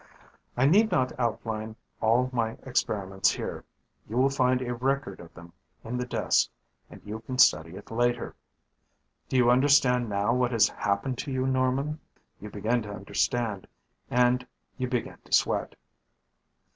[0.57, 3.63] "I need not outline all my experiments here.
[4.09, 6.49] You will find a record of them in the desk
[6.89, 8.33] and you can study it later.
[9.29, 11.99] "Do you understand now what has happened to you, Norman?"
[12.39, 13.67] You begin to understand.
[14.09, 15.75] And you begin to sweat.